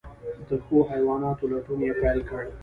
[0.47, 2.43] د ښو حیواناتو لټون یې پیل کړ.